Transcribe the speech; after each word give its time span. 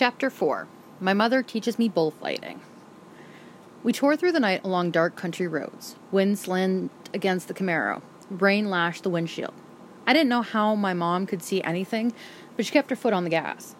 Chapter 0.00 0.30
4 0.30 0.66
My 0.98 1.12
Mother 1.12 1.42
Teaches 1.42 1.78
Me 1.78 1.86
Bullfighting. 1.86 2.62
We 3.82 3.92
tore 3.92 4.16
through 4.16 4.32
the 4.32 4.40
night 4.40 4.64
along 4.64 4.92
dark 4.92 5.14
country 5.14 5.46
roads. 5.46 5.94
Wind 6.10 6.38
slammed 6.38 6.88
against 7.12 7.48
the 7.48 7.52
Camaro. 7.52 8.00
Rain 8.30 8.70
lashed 8.70 9.02
the 9.02 9.10
windshield. 9.10 9.52
I 10.06 10.14
didn't 10.14 10.30
know 10.30 10.40
how 10.40 10.74
my 10.74 10.94
mom 10.94 11.26
could 11.26 11.42
see 11.42 11.62
anything, 11.62 12.14
but 12.56 12.64
she 12.64 12.72
kept 12.72 12.88
her 12.88 12.96
foot 12.96 13.12
on 13.12 13.24
the 13.24 13.28
gas. 13.28 13.76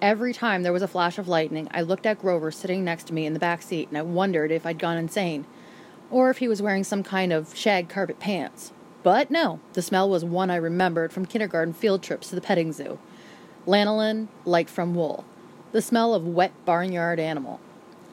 Every 0.00 0.32
time 0.32 0.62
there 0.62 0.72
was 0.72 0.82
a 0.82 0.86
flash 0.86 1.18
of 1.18 1.26
lightning, 1.26 1.66
I 1.72 1.80
looked 1.80 2.06
at 2.06 2.20
Grover 2.20 2.52
sitting 2.52 2.84
next 2.84 3.08
to 3.08 3.12
me 3.12 3.26
in 3.26 3.34
the 3.34 3.40
back 3.40 3.62
seat 3.62 3.88
and 3.88 3.98
I 3.98 4.02
wondered 4.02 4.52
if 4.52 4.64
I'd 4.64 4.78
gone 4.78 4.96
insane 4.96 5.44
or 6.08 6.30
if 6.30 6.38
he 6.38 6.46
was 6.46 6.62
wearing 6.62 6.84
some 6.84 7.02
kind 7.02 7.32
of 7.32 7.56
shag 7.56 7.88
carpet 7.88 8.20
pants. 8.20 8.70
But 9.02 9.28
no, 9.28 9.58
the 9.72 9.82
smell 9.82 10.08
was 10.08 10.24
one 10.24 10.52
I 10.52 10.56
remembered 10.56 11.12
from 11.12 11.26
kindergarten 11.26 11.74
field 11.74 12.04
trips 12.04 12.28
to 12.28 12.36
the 12.36 12.40
petting 12.40 12.72
zoo. 12.72 13.00
Lanolin, 13.66 14.28
like 14.44 14.68
from 14.68 14.94
wool 14.94 15.24
the 15.72 15.82
smell 15.82 16.14
of 16.14 16.26
wet 16.26 16.52
barnyard 16.64 17.20
animal. 17.20 17.60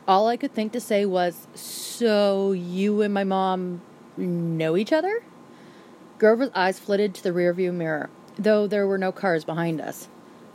All 0.07 0.27
I 0.27 0.38
could 0.38 0.53
think 0.53 0.71
to 0.73 0.80
say 0.80 1.05
was, 1.05 1.48
So 1.55 2.52
you 2.52 3.02
and 3.02 3.13
my 3.13 3.23
mom 3.23 3.81
know 4.17 4.77
each 4.77 4.93
other? 4.93 5.23
Grover's 6.17 6.52
eyes 6.55 6.80
flitted 6.80 7.13
to 7.16 7.23
the 7.23 7.31
rearview 7.31 7.73
mirror, 7.73 8.09
though 8.38 8.67
there 8.67 8.88
were 8.88 8.97
no 8.97 9.11
cars 9.11 9.44
behind 9.44 9.81
us. 9.81 10.07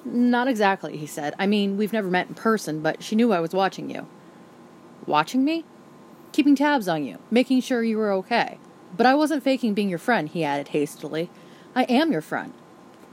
Not 0.05 0.49
exactly, 0.49 0.97
he 0.97 1.07
said. 1.07 1.35
I 1.39 1.47
mean, 1.47 1.77
we've 1.77 1.93
never 1.93 2.09
met 2.09 2.29
in 2.29 2.35
person, 2.35 2.81
but 2.81 3.03
she 3.03 3.17
knew 3.17 3.33
I 3.33 3.41
was 3.41 3.53
watching 3.53 3.91
you. 3.91 4.07
Watching 5.07 5.45
me? 5.45 5.65
Keeping 6.33 6.55
tabs 6.55 6.89
on 6.89 7.05
you, 7.05 7.19
making 7.31 7.61
sure 7.61 7.83
you 7.83 7.99
were 7.99 8.13
okay. 8.13 8.59
But 8.97 9.07
I 9.07 9.15
wasn't 9.15 9.43
faking 9.43 9.75
being 9.75 9.89
your 9.89 9.99
friend, 9.99 10.29
he 10.29 10.45
added 10.45 10.69
hastily. 10.69 11.29
I 11.75 11.85
am 11.85 12.13
your 12.13 12.23
friend. 12.23 12.55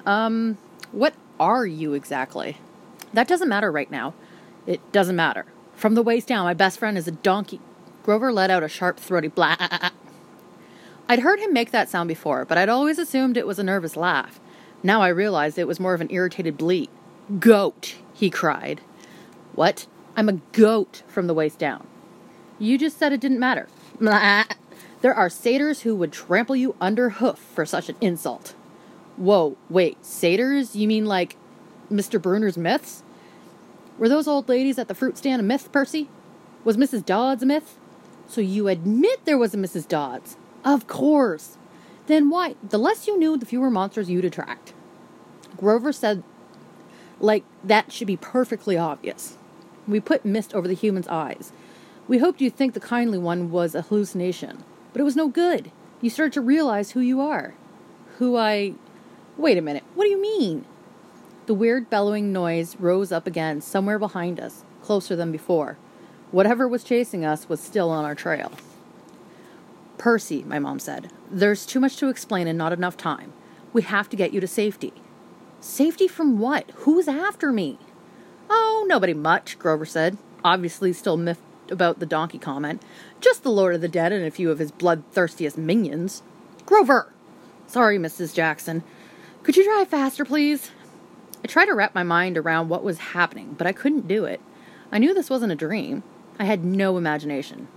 Um, 0.05 0.57
what 0.91 1.13
are 1.40 1.65
you 1.65 1.93
exactly? 1.93 2.57
That 3.17 3.27
doesn't 3.27 3.49
matter 3.49 3.71
right 3.71 3.89
now. 3.89 4.13
It 4.67 4.91
doesn't 4.91 5.16
matter. 5.16 5.48
From 5.73 5.95
the 5.95 6.03
waist 6.03 6.27
down, 6.27 6.45
my 6.45 6.53
best 6.53 6.77
friend 6.77 6.99
is 6.99 7.07
a 7.07 7.12
donkey. 7.12 7.60
Grover 8.04 8.32
let 8.32 8.51
out 8.51 8.62
a 8.62 8.68
sharp, 8.68 8.99
throaty 8.99 9.27
blah. 9.27 9.55
I'd 11.10 11.21
heard 11.21 11.40
him 11.40 11.51
make 11.51 11.71
that 11.71 11.90
sound 11.90 12.10
before, 12.10 12.45
but 12.45 12.60
I'd 12.60 12.70
always 12.70 12.99
assumed 12.99 13.35
it 13.35 13.48
was 13.48 13.57
a 13.57 13.63
nervous 13.63 13.98
laugh. 13.98 14.40
Now 14.84 15.01
I 15.01 15.07
realized 15.07 15.57
it 15.57 15.68
was 15.68 15.79
more 15.79 15.95
of 15.95 16.01
an 16.01 16.12
irritated 16.12 16.60
bleat. 16.60 16.91
Goat, 17.40 17.95
he 18.13 18.29
cried. 18.29 18.82
What? 19.55 19.88
I'm 20.15 20.29
a 20.29 20.40
goat 20.51 21.01
from 21.07 21.26
the 21.26 21.34
waist 21.34 21.57
down. 21.57 21.88
You 22.60 22.77
just 22.77 22.99
said 22.99 23.13
it 23.13 23.20
didn't 23.20 23.40
matter. 23.40 23.68
There 23.99 25.15
are 25.15 25.29
satyrs 25.32 25.82
who 25.82 25.95
would 25.95 26.12
trample 26.12 26.55
you 26.55 26.76
under 26.79 27.10
hoof 27.10 27.40
for 27.40 27.65
such 27.65 27.90
an 27.90 27.95
insult. 27.99 28.54
Whoa, 29.15 29.57
wait, 29.71 30.05
satyrs? 30.05 30.76
You 30.76 30.88
mean 30.88 31.07
like 31.07 31.35
Mr. 31.91 32.21
Brunner's 32.21 32.60
myths? 32.60 33.01
Were 33.98 34.09
those 34.09 34.27
old 34.27 34.48
ladies 34.48 34.77
at 34.77 34.87
the 34.87 34.95
fruit 34.95 35.17
stand 35.17 35.40
a 35.40 35.43
myth, 35.43 35.71
Percy? 35.71 36.09
Was 36.63 36.77
Mrs. 36.77 37.05
Dodds 37.05 37.43
a 37.43 37.45
myth? 37.45 37.77
So 38.27 38.41
you 38.41 38.67
admit 38.67 39.26
there 39.26 39.37
was 39.37 39.54
a 39.54 39.57
Mrs. 39.57 39.87
Dodds? 39.87 40.37
Of 40.63 40.87
course. 40.87 41.57
Then 42.07 42.29
why? 42.29 42.55
The 42.67 42.77
less 42.77 43.07
you 43.07 43.17
knew, 43.17 43.37
the 43.37 43.45
fewer 43.45 43.70
monsters 43.70 44.09
you'd 44.09 44.26
attract. 44.26 44.73
Grover 45.55 45.91
said, 45.91 46.23
like, 47.20 47.43
that 47.63 47.91
should 47.91 48.07
be 48.07 48.17
perfectly 48.17 48.77
obvious. 48.77 49.37
We 49.87 49.99
put 49.99 50.26
mist 50.26 50.54
over 50.54 50.67
the 50.67 50.73
human's 50.76 51.07
eyes. 51.07 51.51
We 52.07 52.20
hoped 52.20 52.41
you'd 52.41 52.55
think 52.55 52.73
the 52.73 52.79
kindly 52.79 53.17
one 53.17 53.49
was 53.49 53.73
a 53.73 53.82
hallucination, 53.82 54.63
but 54.93 55.01
it 55.01 55.05
was 55.05 55.15
no 55.15 55.27
good. 55.27 55.71
You 56.01 56.09
started 56.09 56.34
to 56.34 56.41
realize 56.41 56.91
who 56.91 56.99
you 56.99 57.20
are. 57.20 57.55
Who 58.17 58.37
I. 58.37 58.73
Wait 59.37 59.57
a 59.57 59.61
minute, 59.61 59.84
what 59.95 60.05
do 60.05 60.09
you 60.09 60.21
mean? 60.21 60.65
The 61.48 61.53
weird 61.53 61.90
bellowing 61.90 62.34
noise 62.34 62.76
rose 62.77 63.13
up 63.13 63.26
again 63.26 63.62
somewhere 63.62 63.98
behind 63.98 64.38
us, 64.38 64.66
closer 64.81 65.16
than 65.16 65.31
before. 65.31 65.78
Whatever 66.31 66.67
was 66.67 66.84
chasing 66.84 67.23
us 67.23 67.47
was 67.47 67.62
still 67.62 67.89
on 67.89 68.03
our 68.03 68.16
trail. 68.16 68.51
Percy, 69.97 70.44
my 70.44 70.59
mom 70.59 70.77
said, 70.77 71.09
there's 71.31 71.66
too 71.66 71.79
much 71.79 71.95
to 71.97 72.09
explain 72.09 72.47
and 72.47 72.57
not 72.57 72.73
enough 72.73 72.97
time. 72.97 73.31
We 73.72 73.83
have 73.83 74.09
to 74.09 74.17
get 74.17 74.33
you 74.33 74.41
to 74.41 74.47
safety. 74.47 74.91
Safety 75.61 76.05
from 76.05 76.38
what? 76.38 76.69
Who's 76.79 77.07
after 77.07 77.53
me? 77.53 77.79
Oh, 78.49 78.83
nobody 78.85 79.13
much, 79.13 79.57
Grover 79.57 79.85
said, 79.85 80.17
obviously 80.43 80.91
still 80.91 81.16
miffed 81.16 81.72
about 81.72 81.99
the 81.99 82.05
donkey 82.05 82.39
comment. 82.39 82.81
Just 83.22 83.43
the 83.43 83.51
Lord 83.51 83.73
of 83.73 83.79
the 83.79 83.88
Dead 83.88 84.11
and 84.11 84.25
a 84.25 84.31
few 84.31 84.51
of 84.51 84.59
his 84.59 84.73
bloodthirstiest 84.73 85.55
minions. 85.57 86.23
Grover! 86.66 87.13
Sorry, 87.67 87.97
Mrs. 87.97 88.33
Jackson. 88.33 88.83
Could 89.43 89.55
you 89.55 89.63
drive 89.63 89.88
faster, 89.88 90.25
please? 90.25 90.72
I 91.43 91.47
tried 91.47 91.65
to 91.65 91.73
wrap 91.73 91.93
my 91.93 92.03
mind 92.03 92.37
around 92.37 92.69
what 92.69 92.83
was 92.83 92.97
happening, 92.97 93.55
but 93.57 93.67
I 93.67 93.71
couldn't 93.71 94.07
do 94.07 94.25
it. 94.25 94.41
I 94.91 94.97
knew 94.97 95.13
this 95.13 95.29
wasn't 95.29 95.51
a 95.51 95.55
dream. 95.55 96.03
I 96.39 96.45
had 96.45 96.63
no 96.63 96.97
imagination. 96.97 97.67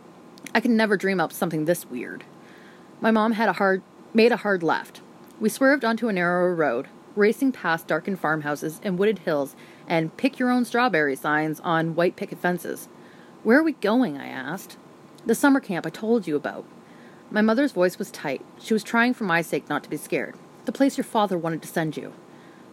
I 0.55 0.61
could 0.61 0.71
never 0.71 0.97
dream 0.97 1.21
up 1.21 1.33
something 1.33 1.65
this 1.65 1.87
weird. 1.87 2.25
My 3.01 3.11
mom 3.11 3.33
had 3.33 3.49
a 3.49 3.55
hard 3.55 3.83
made 4.13 4.33
a 4.33 4.39
hard 4.39 4.63
left. 4.63 5.01
We 5.39 5.49
swerved 5.49 5.85
onto 5.85 6.09
a 6.09 6.13
narrower 6.13 6.55
road, 6.55 6.89
racing 7.15 7.53
past 7.53 7.87
darkened 7.87 8.19
farmhouses 8.19 8.81
and 8.83 8.99
wooded 8.99 9.21
hills 9.21 9.55
and 9.87 10.17
pick 10.17 10.39
your 10.39 10.51
own 10.51 10.65
strawberry 10.65 11.17
signs 11.17 11.61
on 11.61 11.95
white 11.95 12.17
picket 12.17 12.39
fences. 12.39 12.89
Where 13.43 13.59
are 13.59 13.65
we 13.65 13.73
going? 13.73 14.19
I 14.19 14.27
asked. 14.27 14.77
The 15.25 15.35
summer 15.35 15.61
camp 15.61 15.87
I 15.87 15.91
told 15.91 16.27
you 16.27 16.37
about. 16.37 16.65
My 17.31 17.41
mother's 17.41 17.73
voice 17.73 17.99
was 17.99 18.11
tight. 18.11 18.45
She 18.59 18.75
was 18.75 18.83
trying 18.83 19.15
for 19.15 19.25
my 19.25 19.43
sake 19.43 19.69
not 19.69 19.85
to 19.85 19.91
be 19.91 19.97
scared. 19.97 20.35
The 20.65 20.73
place 20.73 20.97
your 20.97 21.05
father 21.05 21.39
wanted 21.39 21.63
to 21.63 21.69
send 21.69 21.97
you. 21.97 22.13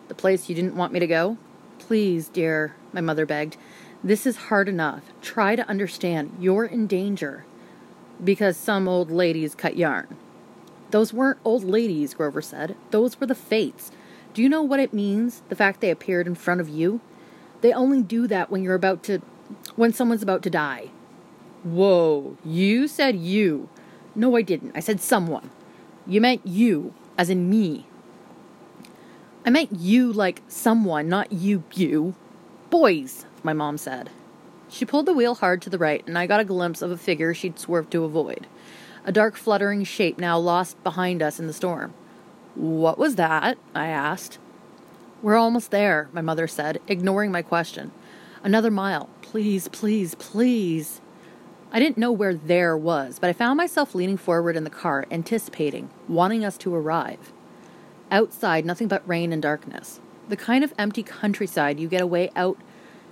The 0.07 0.15
place 0.15 0.49
you 0.49 0.55
didn't 0.55 0.75
want 0.75 0.93
me 0.93 0.99
to 0.99 1.07
go? 1.07 1.37
Please, 1.79 2.29
dear, 2.29 2.75
my 2.93 3.01
mother 3.01 3.25
begged. 3.25 3.57
This 4.03 4.25
is 4.25 4.37
hard 4.37 4.69
enough. 4.69 5.03
Try 5.21 5.55
to 5.55 5.67
understand. 5.67 6.35
You're 6.39 6.65
in 6.65 6.87
danger. 6.87 7.45
Because 8.23 8.57
some 8.57 8.87
old 8.87 9.11
ladies 9.11 9.55
cut 9.55 9.77
yarn. 9.77 10.15
Those 10.91 11.13
weren't 11.13 11.39
old 11.43 11.63
ladies, 11.63 12.13
Grover 12.13 12.41
said. 12.41 12.75
Those 12.91 13.19
were 13.19 13.27
the 13.27 13.35
fates. 13.35 13.91
Do 14.33 14.41
you 14.41 14.49
know 14.49 14.61
what 14.61 14.79
it 14.79 14.93
means, 14.93 15.41
the 15.49 15.55
fact 15.55 15.81
they 15.81 15.91
appeared 15.91 16.27
in 16.27 16.35
front 16.35 16.61
of 16.61 16.69
you? 16.69 17.01
They 17.61 17.73
only 17.73 18.01
do 18.01 18.27
that 18.27 18.49
when 18.49 18.63
you're 18.63 18.75
about 18.75 19.03
to. 19.03 19.21
when 19.75 19.93
someone's 19.93 20.23
about 20.23 20.43
to 20.43 20.49
die. 20.49 20.89
Whoa, 21.63 22.37
you 22.45 22.87
said 22.87 23.17
you. 23.17 23.67
No, 24.15 24.35
I 24.35 24.41
didn't. 24.41 24.71
I 24.75 24.79
said 24.79 25.01
someone. 25.01 25.49
You 26.05 26.21
meant 26.21 26.45
you, 26.45 26.93
as 27.17 27.29
in 27.29 27.49
me. 27.49 27.87
I 29.47 29.49
meant 29.49 29.79
you 29.79 30.11
like 30.11 30.41
someone, 30.49 31.07
not 31.07 31.31
you, 31.31 31.63
you. 31.73 32.15
Boys, 32.69 33.25
my 33.43 33.53
mom 33.53 33.77
said. 33.77 34.09
She 34.67 34.83
pulled 34.83 35.05
the 35.05 35.13
wheel 35.13 35.35
hard 35.35 35.61
to 35.61 35.69
the 35.69 35.77
right, 35.77 36.05
and 36.05 36.17
I 36.17 36.27
got 36.27 36.41
a 36.41 36.43
glimpse 36.43 36.81
of 36.81 36.91
a 36.91 36.97
figure 36.97 37.33
she'd 37.33 37.57
swerved 37.57 37.89
to 37.93 38.03
avoid. 38.03 38.45
A 39.05 39.13
dark, 39.13 39.37
fluttering 39.37 39.85
shape 39.85 40.19
now 40.19 40.37
lost 40.37 40.83
behind 40.83 41.21
us 41.21 41.39
in 41.39 41.47
the 41.47 41.53
storm. 41.53 41.93
What 42.55 42.97
was 42.97 43.15
that? 43.15 43.57
I 43.73 43.87
asked. 43.87 44.37
We're 45.21 45.37
almost 45.37 45.71
there, 45.71 46.09
my 46.11 46.19
mother 46.19 46.49
said, 46.49 46.81
ignoring 46.85 47.31
my 47.31 47.41
question. 47.41 47.93
Another 48.43 48.69
mile. 48.69 49.07
Please, 49.21 49.69
please, 49.69 50.13
please. 50.15 50.99
I 51.71 51.79
didn't 51.79 51.97
know 51.97 52.11
where 52.11 52.33
there 52.33 52.75
was, 52.75 53.17
but 53.17 53.29
I 53.29 53.33
found 53.33 53.55
myself 53.55 53.95
leaning 53.95 54.17
forward 54.17 54.57
in 54.57 54.65
the 54.65 54.69
car, 54.69 55.05
anticipating, 55.09 55.89
wanting 56.09 56.43
us 56.43 56.57
to 56.57 56.75
arrive. 56.75 57.31
Outside, 58.09 58.65
nothing 58.65 58.87
but 58.87 59.07
rain 59.07 59.33
and 59.33 59.41
darkness. 59.41 59.99
The 60.29 60.37
kind 60.37 60.63
of 60.63 60.73
empty 60.77 61.03
countryside 61.03 61.79
you 61.79 61.87
get 61.87 62.01
away 62.01 62.31
out 62.35 62.57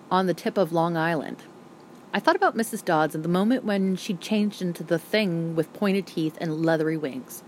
on 0.10 0.28
the 0.28 0.34
tip 0.34 0.58
of 0.58 0.72
Long 0.72 0.96
Island. 0.96 1.44
I 2.14 2.20
thought 2.20 2.38
about 2.38 2.56
Mrs. 2.56 2.86
Dodds 2.86 3.14
and 3.14 3.24
the 3.24 3.30
moment 3.30 3.66
when 3.66 3.98
she'd 3.98 4.22
changed 4.22 4.62
into 4.62 4.84
the 4.84 4.98
thing 4.98 5.54
with 5.54 5.74
pointed 5.74 6.08
teeth 6.08 6.38
and 6.40 6.66
leathery 6.66 6.96
wings. 6.96 7.44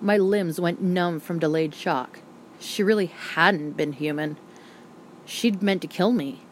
My 0.00 0.18
limbs 0.18 0.60
went 0.60 0.82
numb 0.82 1.20
from 1.20 1.38
delayed 1.38 1.74
shock. 1.74 2.20
She 2.60 2.82
really 2.82 3.06
hadn't 3.06 3.78
been 3.78 3.92
human. 3.92 4.36
She'd 5.24 5.62
meant 5.62 5.80
to 5.82 5.88
kill 5.88 6.12
me. 6.12 6.42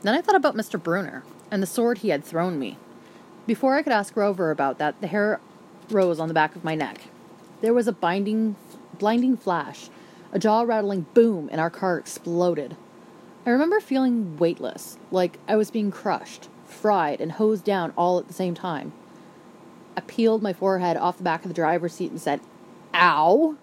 Then 0.00 0.14
I 0.14 0.22
thought 0.22 0.36
about 0.36 0.56
Mr. 0.56 0.82
Brunner 0.82 1.22
and 1.50 1.62
the 1.62 1.66
sword 1.66 1.98
he 1.98 2.08
had 2.08 2.24
thrown 2.24 2.58
me. 2.58 2.78
Before 3.46 3.74
I 3.74 3.82
could 3.82 3.92
ask 3.92 4.14
Grover 4.14 4.50
about 4.50 4.78
that, 4.78 5.00
the 5.02 5.06
hair 5.06 5.38
rose 5.90 6.18
on 6.18 6.28
the 6.28 6.34
back 6.34 6.56
of 6.56 6.64
my 6.64 6.74
neck. 6.74 7.02
There 7.60 7.74
was 7.74 7.86
a 7.86 7.92
binding 7.92 8.56
blinding 9.00 9.36
flash, 9.36 9.88
a 10.30 10.38
jaw 10.38 10.62
rattling 10.62 11.06
boom, 11.14 11.48
and 11.50 11.60
our 11.60 11.70
car 11.70 11.98
exploded. 11.98 12.76
I 13.44 13.50
remember 13.50 13.80
feeling 13.80 14.36
weightless, 14.36 14.98
like 15.10 15.38
I 15.48 15.56
was 15.56 15.70
being 15.70 15.90
crushed, 15.90 16.48
fried, 16.66 17.20
and 17.20 17.32
hosed 17.32 17.64
down 17.64 17.92
all 17.96 18.18
at 18.18 18.28
the 18.28 18.34
same 18.34 18.54
time. 18.54 18.92
I 19.96 20.02
peeled 20.02 20.42
my 20.42 20.52
forehead 20.52 20.96
off 20.98 21.16
the 21.16 21.24
back 21.24 21.42
of 21.42 21.48
the 21.48 21.54
driver's 21.54 21.94
seat 21.94 22.10
and 22.10 22.20
said, 22.20 22.40
Ow! 22.94 23.56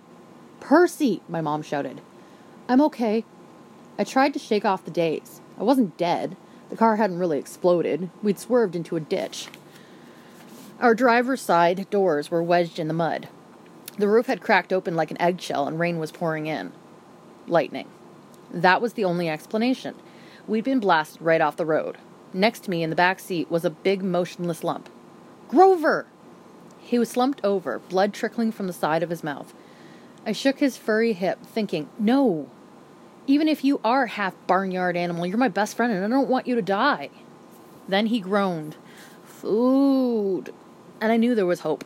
Percy! 0.59 1.21
my 1.29 1.39
mom 1.39 1.61
shouted. 1.61 2.01
I'm 2.67 2.81
okay. 2.81 3.23
I 3.97 4.03
tried 4.03 4.33
to 4.33 4.39
shake 4.39 4.65
off 4.65 4.83
the 4.83 4.91
daze. 4.91 5.39
I 5.59 5.63
wasn't 5.63 5.97
dead. 5.97 6.35
The 6.69 6.75
car 6.75 6.97
hadn't 6.97 7.19
really 7.19 7.39
exploded. 7.39 8.09
We'd 8.21 8.39
swerved 8.39 8.75
into 8.75 8.95
a 8.95 8.99
ditch. 8.99 9.47
Our 10.79 10.95
driver's 10.95 11.41
side 11.41 11.89
doors 11.89 12.29
were 12.29 12.43
wedged 12.43 12.79
in 12.79 12.87
the 12.87 12.93
mud. 12.93 13.29
The 13.97 14.07
roof 14.07 14.27
had 14.27 14.41
cracked 14.41 14.71
open 14.71 14.95
like 14.95 15.11
an 15.11 15.21
eggshell 15.21 15.67
and 15.67 15.79
rain 15.79 15.97
was 15.97 16.11
pouring 16.11 16.45
in. 16.47 16.71
Lightning. 17.47 17.87
That 18.51 18.81
was 18.81 18.93
the 18.93 19.05
only 19.05 19.27
explanation. 19.27 19.95
We'd 20.47 20.63
been 20.63 20.79
blasted 20.79 21.21
right 21.21 21.41
off 21.41 21.57
the 21.57 21.65
road. 21.65 21.97
Next 22.33 22.61
to 22.61 22.69
me 22.69 22.83
in 22.83 22.89
the 22.89 22.95
back 22.95 23.19
seat 23.19 23.49
was 23.49 23.65
a 23.65 23.69
big 23.69 24.03
motionless 24.03 24.63
lump. 24.63 24.89
Grover! 25.47 26.05
He 26.79 26.99
was 26.99 27.09
slumped 27.09 27.41
over, 27.43 27.79
blood 27.79 28.13
trickling 28.13 28.51
from 28.51 28.67
the 28.67 28.73
side 28.73 29.03
of 29.03 29.09
his 29.09 29.23
mouth. 29.23 29.53
I 30.25 30.31
shook 30.31 30.59
his 30.59 30.77
furry 30.77 31.13
hip, 31.13 31.43
thinking, 31.45 31.89
No! 31.97 32.49
Even 33.25 33.47
if 33.47 33.65
you 33.65 33.81
are 33.83 34.05
half 34.05 34.35
barnyard 34.45 34.95
animal, 34.95 35.25
you're 35.25 35.37
my 35.37 35.49
best 35.49 35.75
friend 35.75 35.91
and 35.91 36.05
I 36.05 36.07
don't 36.07 36.29
want 36.29 36.47
you 36.47 36.55
to 36.55 36.61
die. 36.61 37.09
Then 37.87 38.05
he 38.07 38.19
groaned, 38.19 38.77
Food! 39.25 40.53
And 41.01 41.11
I 41.11 41.17
knew 41.17 41.35
there 41.35 41.45
was 41.45 41.61
hope. 41.61 41.83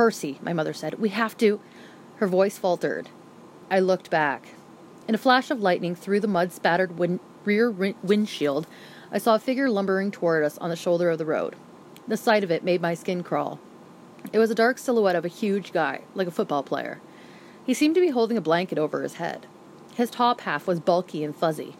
Percy, 0.00 0.38
my 0.40 0.54
mother 0.54 0.72
said, 0.72 0.94
we 0.94 1.10
have 1.10 1.36
to. 1.36 1.60
Her 2.16 2.26
voice 2.26 2.56
faltered. 2.56 3.10
I 3.70 3.80
looked 3.80 4.08
back. 4.08 4.54
In 5.06 5.14
a 5.14 5.18
flash 5.18 5.50
of 5.50 5.60
lightning 5.60 5.94
through 5.94 6.20
the 6.20 6.26
mud 6.26 6.52
spattered 6.52 6.98
wind- 6.98 7.20
rear 7.44 7.70
windshield, 7.70 8.66
I 9.12 9.18
saw 9.18 9.34
a 9.34 9.38
figure 9.38 9.68
lumbering 9.68 10.10
toward 10.10 10.42
us 10.42 10.56
on 10.56 10.70
the 10.70 10.74
shoulder 10.74 11.10
of 11.10 11.18
the 11.18 11.26
road. 11.26 11.54
The 12.08 12.16
sight 12.16 12.42
of 12.42 12.50
it 12.50 12.64
made 12.64 12.80
my 12.80 12.94
skin 12.94 13.22
crawl. 13.22 13.60
It 14.32 14.38
was 14.38 14.50
a 14.50 14.54
dark 14.54 14.78
silhouette 14.78 15.16
of 15.16 15.26
a 15.26 15.28
huge 15.28 15.70
guy, 15.70 16.00
like 16.14 16.26
a 16.28 16.30
football 16.30 16.62
player. 16.62 16.98
He 17.66 17.74
seemed 17.74 17.94
to 17.96 18.00
be 18.00 18.08
holding 18.08 18.38
a 18.38 18.40
blanket 18.40 18.78
over 18.78 19.02
his 19.02 19.16
head. 19.16 19.44
His 19.96 20.08
top 20.08 20.40
half 20.40 20.66
was 20.66 20.80
bulky 20.80 21.22
and 21.22 21.36
fuzzy. 21.36 21.76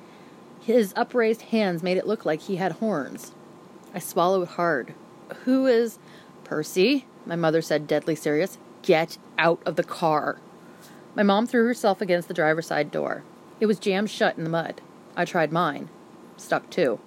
His 0.60 0.92
upraised 0.94 1.40
hands 1.40 1.82
made 1.82 1.96
it 1.96 2.06
look 2.06 2.26
like 2.26 2.42
he 2.42 2.56
had 2.56 2.72
horns. 2.72 3.32
I 3.94 3.98
swallowed 3.98 4.48
hard. 4.48 4.92
Who 5.44 5.64
is. 5.64 5.98
Percy, 6.44 7.06
my 7.26 7.36
mother 7.36 7.62
said, 7.62 7.86
deadly 7.86 8.14
serious. 8.14 8.58
Get 8.82 9.18
out 9.38 9.60
of 9.66 9.76
the 9.76 9.84
car. 9.84 10.38
My 11.14 11.22
mom 11.22 11.46
threw 11.46 11.66
herself 11.66 12.00
against 12.00 12.28
the 12.28 12.34
driver's 12.34 12.66
side 12.66 12.90
door. 12.90 13.22
It 13.58 13.66
was 13.66 13.78
jammed 13.78 14.10
shut 14.10 14.38
in 14.38 14.44
the 14.44 14.50
mud. 14.50 14.80
I 15.16 15.24
tried 15.24 15.52
mine. 15.52 15.88
Stuck 16.36 16.70
too. 16.70 17.00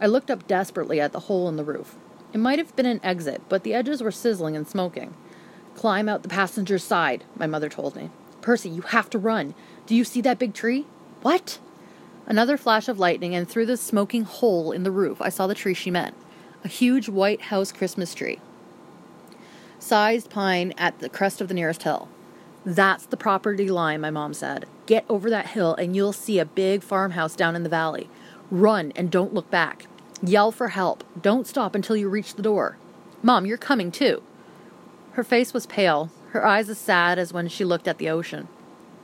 I 0.00 0.06
looked 0.06 0.30
up 0.30 0.46
desperately 0.46 1.00
at 1.00 1.12
the 1.12 1.20
hole 1.20 1.48
in 1.48 1.56
the 1.56 1.64
roof. 1.64 1.96
It 2.32 2.38
might 2.38 2.58
have 2.58 2.74
been 2.74 2.86
an 2.86 3.00
exit, 3.04 3.42
but 3.48 3.62
the 3.62 3.74
edges 3.74 4.02
were 4.02 4.10
sizzling 4.10 4.56
and 4.56 4.66
smoking. 4.66 5.14
Climb 5.74 6.08
out 6.08 6.22
the 6.22 6.28
passenger's 6.28 6.84
side, 6.84 7.24
my 7.36 7.46
mother 7.46 7.68
told 7.68 7.96
me. 7.96 8.10
Percy, 8.40 8.68
you 8.68 8.82
have 8.82 9.10
to 9.10 9.18
run. 9.18 9.54
Do 9.86 9.94
you 9.94 10.04
see 10.04 10.20
that 10.22 10.38
big 10.38 10.54
tree? 10.54 10.86
What? 11.22 11.58
Another 12.26 12.56
flash 12.56 12.88
of 12.88 12.98
lightning, 12.98 13.34
and 13.34 13.48
through 13.48 13.66
the 13.66 13.76
smoking 13.76 14.24
hole 14.24 14.72
in 14.72 14.82
the 14.82 14.90
roof, 14.90 15.20
I 15.20 15.28
saw 15.28 15.46
the 15.46 15.54
tree 15.54 15.74
she 15.74 15.90
meant 15.90 16.14
a 16.64 16.68
huge 16.68 17.08
white 17.10 17.42
house 17.42 17.70
Christmas 17.70 18.14
tree. 18.14 18.40
Sized 19.84 20.30
pine 20.30 20.72
at 20.78 21.00
the 21.00 21.10
crest 21.10 21.42
of 21.42 21.48
the 21.48 21.52
nearest 21.52 21.82
hill. 21.82 22.08
That's 22.64 23.04
the 23.04 23.18
property 23.18 23.68
line, 23.68 24.00
my 24.00 24.10
mom 24.10 24.32
said. 24.32 24.64
Get 24.86 25.04
over 25.10 25.28
that 25.28 25.48
hill, 25.48 25.74
and 25.74 25.94
you'll 25.94 26.14
see 26.14 26.38
a 26.38 26.46
big 26.46 26.82
farmhouse 26.82 27.36
down 27.36 27.54
in 27.54 27.64
the 27.64 27.68
valley. 27.68 28.08
Run 28.50 28.94
and 28.96 29.10
don't 29.10 29.34
look 29.34 29.50
back. 29.50 29.84
Yell 30.22 30.52
for 30.52 30.68
help. 30.68 31.04
Don't 31.20 31.46
stop 31.46 31.74
until 31.74 31.98
you 31.98 32.08
reach 32.08 32.34
the 32.34 32.40
door. 32.40 32.78
Mom, 33.22 33.44
you're 33.44 33.58
coming 33.58 33.92
too. 33.92 34.22
Her 35.12 35.22
face 35.22 35.52
was 35.52 35.66
pale, 35.66 36.10
her 36.30 36.46
eyes 36.46 36.70
as 36.70 36.78
sad 36.78 37.18
as 37.18 37.34
when 37.34 37.46
she 37.48 37.62
looked 37.62 37.86
at 37.86 37.98
the 37.98 38.08
ocean. 38.08 38.48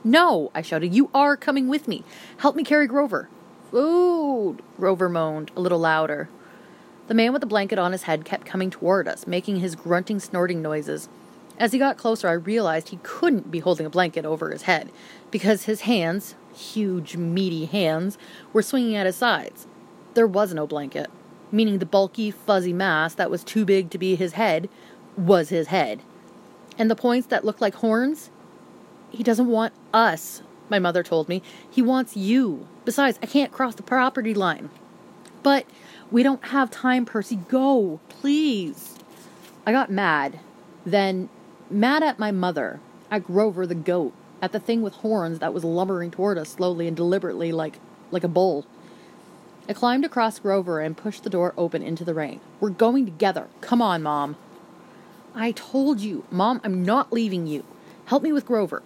No, 0.03 0.49
I 0.55 0.63
shouted. 0.63 0.95
You 0.95 1.11
are 1.13 1.37
coming 1.37 1.67
with 1.67 1.87
me. 1.87 2.03
Help 2.37 2.55
me 2.55 2.63
carry 2.63 2.87
Grover. 2.87 3.29
Food, 3.69 4.63
Grover 4.77 5.09
moaned, 5.09 5.51
a 5.55 5.61
little 5.61 5.77
louder. 5.77 6.27
The 7.11 7.15
man 7.15 7.33
with 7.33 7.41
the 7.41 7.45
blanket 7.45 7.77
on 7.77 7.91
his 7.91 8.03
head 8.03 8.23
kept 8.23 8.45
coming 8.45 8.69
toward 8.69 9.05
us, 9.05 9.27
making 9.27 9.59
his 9.59 9.75
grunting, 9.75 10.21
snorting 10.21 10.61
noises. 10.61 11.09
As 11.59 11.73
he 11.73 11.77
got 11.77 11.97
closer, 11.97 12.29
I 12.29 12.31
realized 12.31 12.87
he 12.87 12.99
couldn't 13.03 13.51
be 13.51 13.59
holding 13.59 13.85
a 13.85 13.89
blanket 13.89 14.23
over 14.23 14.49
his 14.49 14.61
head 14.61 14.89
because 15.29 15.65
his 15.65 15.81
hands, 15.81 16.35
huge, 16.55 17.17
meaty 17.17 17.65
hands, 17.65 18.17
were 18.53 18.61
swinging 18.61 18.95
at 18.95 19.07
his 19.07 19.17
sides. 19.17 19.67
There 20.13 20.25
was 20.25 20.53
no 20.53 20.65
blanket, 20.65 21.11
meaning 21.51 21.79
the 21.79 21.85
bulky, 21.85 22.31
fuzzy 22.31 22.71
mass 22.71 23.13
that 23.15 23.29
was 23.29 23.43
too 23.43 23.65
big 23.65 23.89
to 23.89 23.97
be 23.97 24.15
his 24.15 24.31
head 24.31 24.69
was 25.17 25.49
his 25.49 25.67
head. 25.67 26.01
And 26.77 26.89
the 26.89 26.95
points 26.95 27.27
that 27.27 27.43
looked 27.43 27.59
like 27.59 27.75
horns? 27.75 28.29
He 29.09 29.21
doesn't 29.21 29.47
want 29.47 29.73
us, 29.93 30.43
my 30.69 30.79
mother 30.79 31.03
told 31.03 31.27
me. 31.27 31.43
He 31.69 31.81
wants 31.81 32.15
you. 32.15 32.69
Besides, 32.85 33.19
I 33.21 33.25
can't 33.25 33.51
cross 33.51 33.75
the 33.75 33.83
property 33.83 34.33
line. 34.33 34.69
But 35.43 35.65
we 36.11 36.23
don't 36.23 36.43
have 36.47 36.69
time, 36.69 37.05
Percy. 37.05 37.37
Go, 37.37 37.99
please. 38.09 38.97
I 39.65 39.71
got 39.71 39.89
mad. 39.89 40.39
Then, 40.85 41.29
mad 41.69 42.03
at 42.03 42.19
my 42.19 42.31
mother, 42.31 42.79
at 43.09 43.23
Grover 43.23 43.65
the 43.65 43.75
goat, 43.75 44.13
at 44.41 44.51
the 44.51 44.59
thing 44.59 44.81
with 44.81 44.93
horns 44.95 45.39
that 45.39 45.53
was 45.53 45.63
lumbering 45.63 46.11
toward 46.11 46.37
us 46.37 46.49
slowly 46.49 46.87
and 46.87 46.97
deliberately 46.97 47.51
like 47.51 47.79
like 48.11 48.23
a 48.25 48.27
bull. 48.27 48.65
I 49.69 49.73
climbed 49.73 50.03
across 50.03 50.39
Grover 50.39 50.81
and 50.81 50.97
pushed 50.97 51.23
the 51.23 51.29
door 51.29 51.53
open 51.55 51.81
into 51.81 52.03
the 52.03 52.13
rain. 52.13 52.41
We're 52.59 52.71
going 52.71 53.05
together. 53.05 53.47
Come 53.61 53.81
on, 53.81 54.03
Mom. 54.03 54.35
I 55.33 55.51
told 55.51 56.01
you, 56.01 56.25
Mom, 56.29 56.59
I'm 56.63 56.83
not 56.83 57.13
leaving 57.13 57.47
you. 57.47 57.63
Help 58.05 58.21
me 58.21 58.33
with 58.33 58.45
Grover. 58.45 58.83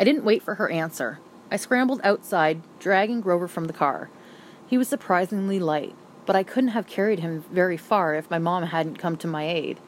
I 0.00 0.04
didn't 0.04 0.24
wait 0.24 0.42
for 0.42 0.56
her 0.56 0.68
answer. 0.70 1.20
I 1.52 1.56
scrambled 1.56 2.00
outside, 2.02 2.62
dragging 2.80 3.20
Grover 3.20 3.46
from 3.46 3.66
the 3.66 3.72
car. 3.72 4.10
He 4.66 4.76
was 4.76 4.88
surprisingly 4.88 5.60
light, 5.60 5.94
but 6.28 6.36
I 6.36 6.42
couldn't 6.42 6.72
have 6.72 6.86
carried 6.86 7.20
him 7.20 7.42
very 7.50 7.78
far 7.78 8.14
if 8.14 8.30
my 8.30 8.38
mom 8.38 8.64
hadn't 8.64 8.98
come 8.98 9.16
to 9.16 9.26
my 9.26 9.48
aid. 9.48 9.80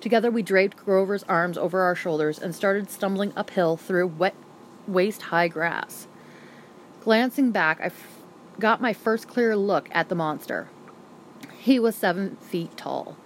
Together 0.00 0.30
we 0.30 0.40
draped 0.40 0.76
Grover's 0.76 1.24
arms 1.24 1.58
over 1.58 1.80
our 1.80 1.96
shoulders 1.96 2.38
and 2.38 2.54
started 2.54 2.88
stumbling 2.88 3.32
uphill 3.34 3.76
through 3.76 4.06
wet, 4.06 4.36
waist 4.86 5.20
high 5.20 5.48
grass. 5.48 6.06
Glancing 7.00 7.50
back, 7.50 7.80
I 7.80 7.90
got 8.60 8.80
my 8.80 8.92
first 8.92 9.26
clear 9.26 9.56
look 9.56 9.88
at 9.90 10.08
the 10.08 10.14
monster. 10.14 10.68
He 11.58 11.80
was 11.80 11.96
seven 11.96 12.36
feet 12.36 12.76
tall, 12.76 13.16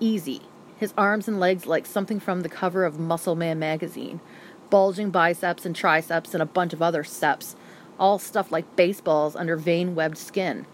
easy, 0.00 0.40
his 0.78 0.94
arms 0.96 1.28
and 1.28 1.38
legs 1.38 1.66
like 1.66 1.84
something 1.84 2.20
from 2.20 2.40
the 2.40 2.48
cover 2.48 2.86
of 2.86 2.98
Muscle 2.98 3.36
Man 3.36 3.58
magazine, 3.58 4.22
bulging 4.70 5.10
biceps 5.10 5.66
and 5.66 5.76
triceps 5.76 6.32
and 6.32 6.42
a 6.42 6.46
bunch 6.46 6.72
of 6.72 6.80
other 6.80 7.02
seps, 7.02 7.54
all 8.00 8.18
stuffed 8.18 8.50
like 8.50 8.76
baseballs 8.76 9.36
under 9.36 9.58
vein 9.58 9.94
webbed 9.94 10.16
skin. 10.16 10.64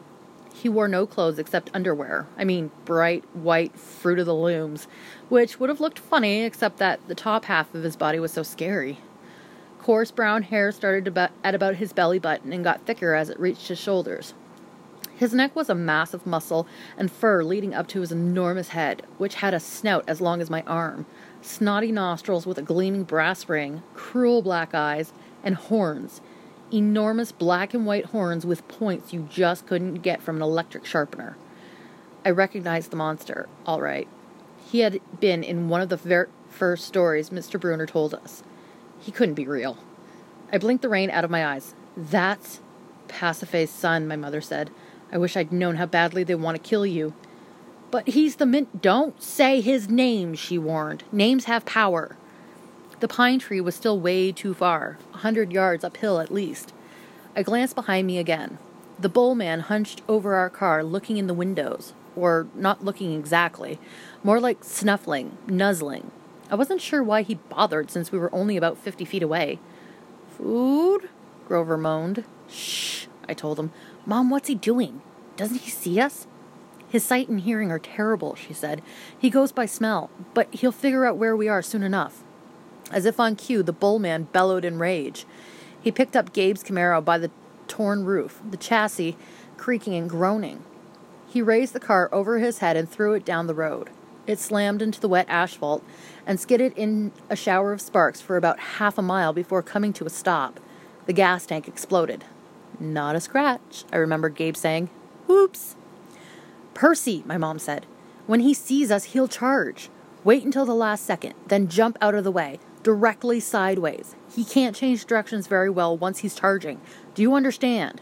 He 0.61 0.69
wore 0.69 0.89
no 0.89 1.07
clothes 1.07 1.39
except 1.39 1.71
underwear. 1.73 2.27
I 2.37 2.45
mean, 2.45 2.71
bright 2.85 3.25
white 3.35 3.79
fruit 3.79 4.19
of 4.19 4.27
the 4.27 4.35
looms, 4.35 4.89
which 5.31 5.59
would 5.59 5.71
have 5.71 5.81
looked 5.81 5.99
funny 5.99 6.43
except 6.43 6.77
that 6.77 7.01
the 7.09 7.15
top 7.15 7.47
half 7.47 7.75
of 7.75 7.83
his 7.83 7.97
body 7.97 8.21
was 8.21 8.31
so 8.31 8.43
scary. 8.43 8.99
Coarse 9.79 10.11
brown 10.11 10.43
hair 10.43 10.71
started 10.71 11.17
at 11.17 11.55
about 11.55 11.77
his 11.77 11.95
belly 11.95 12.19
button 12.19 12.53
and 12.53 12.63
got 12.63 12.85
thicker 12.85 13.15
as 13.15 13.31
it 13.31 13.41
reached 13.41 13.69
his 13.69 13.79
shoulders. 13.79 14.35
His 15.17 15.33
neck 15.33 15.57
was 15.57 15.71
a 15.71 15.75
mass 15.75 16.13
of 16.13 16.27
muscle 16.27 16.67
and 16.99 17.11
fur 17.11 17.43
leading 17.43 17.73
up 17.73 17.89
to 17.89 18.03
his 18.03 18.13
enormous 18.13 18.69
head, 18.69 19.03
which 19.17 19.37
had 19.37 19.55
a 19.55 19.61
snout 19.61 20.05
as 20.07 20.21
long 20.21 20.43
as 20.43 20.51
my 20.51 20.61
arm, 20.67 21.07
snotty 21.41 21.91
nostrils 21.91 22.47
with 22.47 22.59
a 22.59 22.63
gleaming 22.63 23.05
brass 23.05 23.49
ring, 23.49 23.83
cruel 23.95 24.43
black 24.43 24.75
eyes, 24.75 25.15
and 25.43 25.55
horns. 25.55 26.21
Enormous 26.73 27.33
black 27.33 27.75
and 27.75 27.85
white 27.85 28.07
horns 28.07 28.47
with 28.47 28.67
points 28.69 29.13
you 29.13 29.29
just 29.31 29.67
couldn't 29.67 29.97
get 29.97 30.23
from 30.23 30.37
an 30.37 30.43
electric 30.43 30.87
sharpener. 30.87 31.37
I 32.25 32.31
recognized 32.31 32.91
the 32.91 32.97
monster, 32.97 33.49
all 33.67 33.81
right. 33.81 34.07
He 34.71 34.81
had 34.81 35.01
been 35.19 35.43
in 35.43 35.69
one 35.69 35.81
of 35.81 35.89
the 35.89 35.97
ver- 35.97 36.29
first 36.49 36.87
stories 36.87 37.31
Mr. 37.31 37.59
Brunner 37.59 37.87
told 37.87 38.15
us. 38.15 38.43
He 39.01 39.11
couldn't 39.11 39.35
be 39.35 39.47
real. 39.47 39.79
I 40.53 40.59
blinked 40.59 40.83
the 40.83 40.89
rain 40.89 41.11
out 41.11 41.25
of 41.25 41.31
my 41.31 41.45
eyes. 41.45 41.75
That's 41.97 42.61
Pasiphae's 43.09 43.71
son, 43.71 44.07
my 44.07 44.17
mother 44.17 44.41
said. 44.41 44.71
I 45.11 45.19
wish 45.19 45.37
I'd 45.37 45.53
known 45.53 45.77
how 45.77 45.87
badly 45.87 46.23
they 46.23 46.35
want 46.37 46.63
to 46.63 46.69
kill 46.69 46.87
you. 46.87 47.15
But 47.91 48.09
he's 48.09 48.37
the 48.37 48.47
mint. 48.47 48.81
Don't 48.81 49.21
say 49.21 49.61
his 49.61 49.89
name, 49.89 50.35
she 50.35 50.57
warned. 50.59 51.03
Names 51.11 51.47
have 51.47 51.65
power. 51.65 52.17
The 53.01 53.09
pine 53.09 53.39
tree 53.39 53.61
was 53.61 53.75
still 53.75 53.99
way 53.99 54.33
too 54.33 54.55
far, 54.55 54.99
a 55.13 55.19
hundred 55.19 55.53
yards 55.53 55.85
uphill 55.85 56.21
at 56.21 56.31
least. 56.31 56.73
I 57.35 57.43
glanced 57.43 57.75
behind 57.75 58.07
me 58.07 58.19
again. 58.19 58.59
The 58.99 59.09
bull 59.09 59.35
man 59.35 59.61
hunched 59.61 60.03
over 60.09 60.35
our 60.35 60.51
car, 60.51 60.85
looking 60.85 61.17
in 61.17 61.27
the 61.27 61.35
windows, 61.35 61.95
or 62.15 62.47
not 62.55 62.85
looking 62.85 63.13
exactly, 63.13 63.79
more 64.23 64.39
like 64.39 64.63
snuffling, 64.63 65.39
nuzzling, 65.47 66.11
I 66.51 66.57
wasn't 66.57 66.81
sure 66.81 67.03
why 67.03 67.23
he 67.23 67.37
bothered 67.37 67.93
since 67.93 68.11
we 68.11 68.19
were 68.19 68.35
only 68.35 68.57
about 68.57 68.77
50 68.77 69.05
feet 69.05 69.23
away. 69.23 69.61
Food? 70.37 71.09
Grover 71.47 71.77
moaned. 71.77 72.25
Shh, 72.49 73.07
I 73.29 73.35
told 73.35 73.59
him. 73.59 73.71
Mom, 74.05 74.31
what's 74.31 74.49
he 74.49 74.57
doing? 74.57 75.01
Doesn't 75.37 75.61
he 75.61 75.71
see 75.71 76.01
us? 76.01 76.27
His 76.89 77.05
sight 77.05 77.29
and 77.29 77.43
hearing 77.43 77.71
are 77.71 77.79
terrible, 77.79 78.35
she 78.35 78.53
said. 78.53 78.83
He 79.17 79.31
goes 79.31 79.53
by 79.53 79.67
smell, 79.67 80.11
but 80.35 80.53
he'll 80.53 80.73
figure 80.73 81.07
out 81.07 81.17
where 81.17 81.37
we 81.37 81.47
are 81.47 81.63
soon 81.63 81.85
enough. 81.85 82.25
As 82.91 83.05
if 83.05 83.21
on 83.21 83.37
cue, 83.37 83.63
the 83.63 83.73
bull 83.73 83.99
man 83.99 84.25
bellowed 84.25 84.65
in 84.65 84.79
rage. 84.79 85.25
He 85.81 85.93
picked 85.93 86.17
up 86.17 86.33
Gabe's 86.33 86.65
Camaro 86.65 87.05
by 87.05 87.19
the 87.19 87.31
torn 87.69 88.05
roof, 88.05 88.41
the 88.49 88.57
chassis 88.57 89.17
creaking 89.57 89.95
and 89.95 90.11
groaning. 90.11 90.65
He 91.29 91.43
raised 91.43 91.73
the 91.73 91.81
car 91.81 92.09
over 92.13 92.39
his 92.39 92.59
head 92.59 92.77
and 92.77 92.89
threw 92.89 93.15
it 93.15 93.25
down 93.25 93.47
the 93.47 93.55
road. 93.55 93.91
It 94.27 94.39
slammed 94.39 94.83
into 94.83 95.01
the 95.01 95.09
wet 95.09 95.27
asphalt 95.29 95.85
and 96.27 96.41
skidded 96.41 96.73
in 96.77 97.13
a 97.29 97.37
shower 97.37 97.73
of 97.73 97.81
sparks 97.81 98.21
for 98.21 98.37
about 98.37 98.59
half 98.59 98.99
a 98.99 99.03
mile 99.03 99.33
before 99.33 99.63
coming 99.63 99.93
to 99.95 100.07
a 100.07 100.11
stop. 100.11 100.61
The 101.07 101.13
gas 101.13 101.47
tank 101.47 101.69
exploded. 101.69 102.25
Not 102.79 103.17
a 103.17 103.21
scratch, 103.21 103.85
I 103.93 103.97
remember 103.97 104.29
Gabe 104.29 104.57
saying. 104.57 104.91
Oops. 105.29 105.77
Percy, 106.75 107.23
my 107.27 107.37
mom 107.37 107.59
said. 107.59 107.87
When 108.27 108.41
he 108.41 108.55
sees 108.55 108.91
us, 108.91 109.05
he'll 109.05 109.29
charge. 109.29 109.91
Wait 110.23 110.45
until 110.45 110.65
the 110.65 110.75
last 110.75 111.05
second, 111.05 111.35
then 111.47 111.69
jump 111.69 111.97
out 112.01 112.15
of 112.15 112.25
the 112.25 112.31
way, 112.31 112.59
directly 112.83 113.41
sideways. 113.41 114.15
He 114.35 114.45
can't 114.45 114.77
change 114.77 115.05
directions 115.05 115.47
very 115.47 115.71
well 115.71 115.97
once 115.97 116.19
he's 116.19 116.35
charging. 116.35 116.81
Do 117.15 117.23
you 117.23 117.35
understand? 117.35 118.01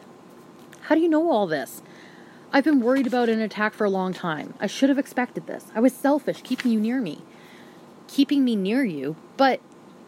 How 0.82 0.94
do 0.94 1.00
you 1.00 1.08
know 1.08 1.30
all 1.30 1.46
this? 1.46 1.82
I've 2.52 2.64
been 2.64 2.80
worried 2.80 3.06
about 3.06 3.28
an 3.28 3.40
attack 3.40 3.74
for 3.74 3.84
a 3.84 3.90
long 3.90 4.14
time. 4.14 4.54
I 4.58 4.66
should 4.66 4.88
have 4.88 4.98
expected 4.98 5.46
this. 5.46 5.66
I 5.74 5.80
was 5.80 5.92
selfish, 5.92 6.42
keeping 6.42 6.72
you 6.72 6.80
near 6.80 7.00
me. 7.00 7.22
Keeping 8.06 8.44
me 8.44 8.56
near 8.56 8.84
you, 8.84 9.16
but 9.36 9.60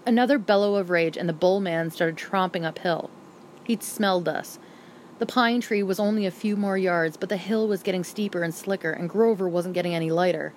another 0.07 0.39
bellow 0.39 0.77
of 0.77 0.89
rage, 0.89 1.19
and 1.19 1.29
the 1.29 1.35
bull 1.35 1.61
man 1.61 1.91
started 1.91 2.17
tromping 2.17 2.65
uphill. 2.65 3.11
He'd 3.65 3.83
smelled 3.83 4.27
us. 4.27 4.59
The 5.19 5.27
pine 5.27 5.61
tree 5.61 5.83
was 5.83 6.01
only 6.01 6.25
a 6.25 6.31
few 6.31 6.57
more 6.57 6.79
yards, 6.79 7.19
but 7.19 7.29
the 7.29 7.37
hill 7.37 7.69
was 7.69 7.83
getting 7.83 8.05
steeper 8.05 8.43
and 8.43 8.55
slicker, 8.55 8.91
and 8.91 9.11
Grover 9.11 9.47
wasn't 9.47 9.75
getting 9.75 9.95
any 9.95 10.11
lighter. 10.11 10.55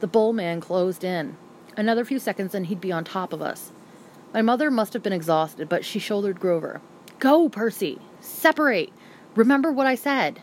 The 0.00 0.06
bull 0.06 0.32
man 0.32 0.62
closed 0.62 1.04
in. 1.04 1.36
Another 1.76 2.04
few 2.04 2.18
seconds, 2.18 2.54
and 2.54 2.66
he'd 2.66 2.80
be 2.80 2.92
on 2.92 3.04
top 3.04 3.32
of 3.32 3.42
us. 3.42 3.72
My 4.32 4.42
mother 4.42 4.70
must 4.70 4.92
have 4.92 5.02
been 5.02 5.12
exhausted, 5.12 5.68
but 5.68 5.84
she 5.84 5.98
shouldered 5.98 6.40
Grover. 6.40 6.80
Go, 7.18 7.48
Percy! 7.48 7.98
Separate! 8.20 8.92
Remember 9.34 9.72
what 9.72 9.86
I 9.86 9.94
said! 9.94 10.42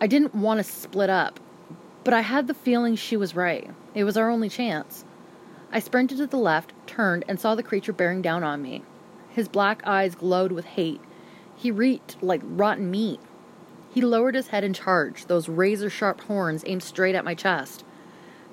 I 0.00 0.06
didn't 0.06 0.34
want 0.34 0.58
to 0.58 0.64
split 0.64 1.10
up, 1.10 1.40
but 2.04 2.14
I 2.14 2.20
had 2.20 2.46
the 2.46 2.54
feeling 2.54 2.94
she 2.94 3.16
was 3.16 3.34
right. 3.34 3.70
It 3.94 4.04
was 4.04 4.16
our 4.16 4.30
only 4.30 4.48
chance. 4.48 5.04
I 5.72 5.80
sprinted 5.80 6.18
to 6.18 6.26
the 6.26 6.36
left, 6.36 6.72
turned, 6.86 7.24
and 7.28 7.40
saw 7.40 7.54
the 7.54 7.62
creature 7.62 7.92
bearing 7.92 8.22
down 8.22 8.44
on 8.44 8.62
me. 8.62 8.82
His 9.30 9.48
black 9.48 9.82
eyes 9.84 10.14
glowed 10.14 10.52
with 10.52 10.64
hate. 10.64 11.00
He 11.56 11.70
reeked 11.70 12.22
like 12.22 12.40
rotten 12.44 12.90
meat. 12.90 13.20
He 13.90 14.00
lowered 14.00 14.34
his 14.34 14.48
head 14.48 14.64
and 14.64 14.74
charged, 14.74 15.28
those 15.28 15.48
razor 15.48 15.90
sharp 15.90 16.20
horns 16.22 16.62
aimed 16.66 16.82
straight 16.82 17.14
at 17.14 17.24
my 17.24 17.34
chest. 17.34 17.84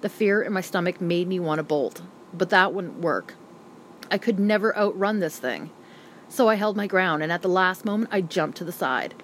The 0.05 0.09
fear 0.09 0.39
in 0.43 0.53
my 0.53 0.61
stomach 0.61 1.01
made 1.01 1.27
me 1.27 1.39
want 1.39 1.57
to 1.57 1.63
bolt, 1.63 2.03
but 2.31 2.51
that 2.51 2.75
wouldn't 2.75 2.99
work. 2.99 3.33
I 4.11 4.19
could 4.19 4.39
never 4.39 4.77
outrun 4.77 5.17
this 5.17 5.39
thing. 5.39 5.71
So 6.29 6.47
I 6.47 6.53
held 6.53 6.77
my 6.77 6.85
ground, 6.85 7.23
and 7.23 7.31
at 7.31 7.41
the 7.41 7.47
last 7.47 7.85
moment 7.85 8.11
I 8.11 8.21
jumped 8.21 8.59
to 8.59 8.63
the 8.63 8.71
side. 8.71 9.15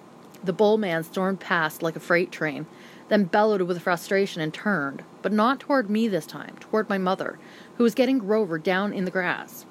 The 0.42 0.52
bull 0.52 0.78
man 0.78 1.04
stormed 1.04 1.38
past 1.38 1.84
like 1.84 1.94
a 1.94 2.00
freight 2.00 2.32
train, 2.32 2.66
then 3.10 3.26
bellowed 3.26 3.62
with 3.62 3.80
frustration 3.80 4.42
and 4.42 4.52
turned, 4.52 5.04
but 5.22 5.32
not 5.32 5.60
toward 5.60 5.88
me 5.88 6.08
this 6.08 6.26
time, 6.26 6.56
toward 6.58 6.88
my 6.88 6.98
mother, 6.98 7.38
who 7.76 7.84
was 7.84 7.94
getting 7.94 8.18
Grover 8.18 8.58
down 8.58 8.92
in 8.92 9.04
the 9.04 9.12
grass. 9.12 9.64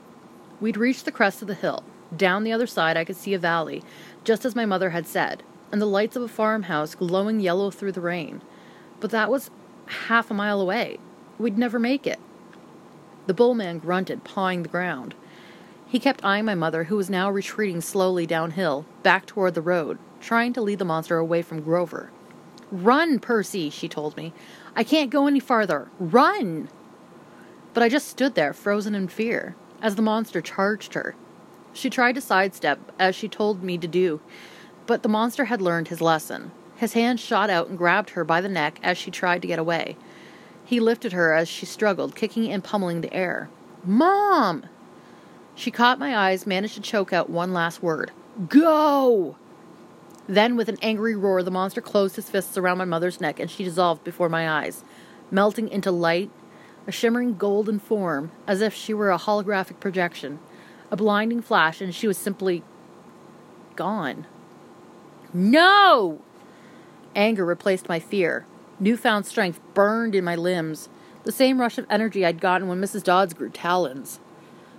We'd 0.62 0.78
reached 0.78 1.04
the 1.04 1.12
crest 1.12 1.42
of 1.42 1.50
the 1.50 1.56
hill. 1.56 1.84
Down 2.16 2.46
the 2.46 2.54
other 2.54 2.68
side, 2.68 2.96
I 2.96 3.04
could 3.04 3.18
see 3.18 3.34
a 3.34 3.38
valley, 3.38 3.84
just 4.24 4.46
as 4.46 4.56
my 4.56 4.66
mother 4.66 4.92
had 4.92 5.06
said, 5.06 5.44
and 5.74 5.82
the 5.82 5.86
lights 5.88 6.16
of 6.16 6.24
a 6.24 6.30
farmhouse 6.30 6.96
glowing 6.96 7.42
yellow 7.42 7.70
through 7.70 7.92
the 7.92 8.00
rain. 8.00 8.42
But 9.02 9.12
that 9.12 9.30
was 9.30 9.52
half 9.92 10.32
a 10.32 10.34
mile 10.34 10.62
away. 10.62 10.98
We'd 11.38 11.58
never 11.58 11.80
make 11.80 12.08
it. 12.08 12.20
The 13.28 13.34
bull 13.34 13.54
man 13.54 13.78
grunted, 13.78 14.24
pawing 14.24 14.64
the 14.64 14.70
ground. 14.70 15.14
He 15.88 16.00
kept 16.00 16.24
eyeing 16.24 16.46
my 16.46 16.56
mother, 16.56 16.86
who 16.86 16.96
was 16.96 17.10
now 17.10 17.30
retreating 17.30 17.82
slowly 17.82 18.26
downhill, 18.26 18.86
back 19.04 19.26
toward 19.26 19.54
the 19.54 19.62
road, 19.62 20.00
trying 20.22 20.54
to 20.54 20.62
lead 20.62 20.80
the 20.80 20.86
monster 20.86 21.18
away 21.18 21.42
from 21.42 21.62
Grover. 21.62 22.10
Run, 22.72 23.20
Percy, 23.20 23.70
she 23.70 23.90
told 23.90 24.16
me. 24.16 24.34
I 24.76 24.84
can't 24.84 25.10
go 25.10 25.28
any 25.28 25.42
farther. 25.42 25.90
Run! 26.00 26.70
But 27.74 27.84
I 27.84 27.90
just 27.90 28.08
stood 28.08 28.36
there, 28.36 28.54
frozen 28.54 28.96
in 28.96 29.10
fear, 29.10 29.56
as 29.82 29.96
the 29.96 30.02
monster 30.02 30.42
charged 30.42 30.94
her. 30.94 31.16
She 31.74 31.90
tried 31.90 32.16
to 32.16 32.22
sidestep, 32.22 32.80
as 32.98 33.16
she 33.16 33.28
told 33.28 33.64
me 33.64 33.78
to 33.78 33.88
do, 33.88 34.22
but 34.86 35.04
the 35.04 35.10
monster 35.10 35.46
had 35.46 35.62
learned 35.62 35.90
his 35.90 36.02
lesson. 36.02 36.52
His 36.82 36.94
hand 36.94 37.20
shot 37.20 37.52
out 37.52 37.68
and 37.68 37.78
grabbed 37.78 38.10
her 38.10 38.24
by 38.24 38.42
the 38.42 38.50
neck 38.50 38.80
as 38.82 38.98
she 38.98 39.12
tried 39.12 39.44
to 39.44 39.48
get 39.48 39.60
away. 39.60 39.98
He 40.66 40.80
lifted 40.80 41.14
her 41.14 41.32
as 41.32 41.48
she 41.48 41.68
struggled, 41.68 42.16
kicking 42.16 42.52
and 42.52 42.64
pummeling 42.64 43.02
the 43.02 43.14
air. 43.14 43.52
Mom! 43.84 44.66
She 45.54 45.70
caught 45.70 46.00
my 46.00 46.18
eyes, 46.18 46.48
managed 46.48 46.74
to 46.74 46.82
choke 46.82 47.14
out 47.14 47.30
one 47.30 47.54
last 47.54 47.84
word 47.84 48.10
Go! 48.50 49.36
Then, 50.26 50.58
with 50.58 50.70
an 50.70 50.80
angry 50.82 51.16
roar, 51.16 51.44
the 51.44 51.52
monster 51.52 51.82
closed 51.82 52.16
his 52.16 52.32
fists 52.32 52.58
around 52.58 52.80
my 52.80 52.86
mother's 52.86 53.22
neck 53.22 53.40
and 53.40 53.52
she 53.52 53.64
dissolved 53.64 54.04
before 54.04 54.28
my 54.28 54.50
eyes, 54.50 54.84
melting 55.30 55.68
into 55.68 55.92
light, 55.92 56.32
a 56.88 56.92
shimmering 56.92 57.38
golden 57.38 57.78
form, 57.78 58.32
as 58.48 58.60
if 58.60 58.74
she 58.74 58.92
were 58.92 59.12
a 59.12 59.20
holographic 59.20 59.80
projection. 59.80 60.40
A 60.90 60.98
blinding 60.98 61.44
flash, 61.44 61.80
and 61.80 61.94
she 61.94 62.08
was 62.08 62.18
simply 62.18 62.64
gone. 63.76 64.26
No! 65.32 66.22
Anger 67.16 67.46
replaced 67.46 67.90
my 67.90 68.00
fear. 68.00 68.46
Newfound 68.80 69.26
strength 69.26 69.60
burned 69.74 70.16
in 70.16 70.24
my 70.24 70.36
limbs, 70.36 70.90
the 71.24 71.32
same 71.32 71.60
rush 71.60 71.78
of 71.78 71.86
energy 71.90 72.26
I'd 72.26 72.40
gotten 72.40 72.68
when 72.68 72.82
Mrs. 72.82 73.04
Dodds 73.04 73.34
grew 73.34 73.50
talons. 73.50 74.20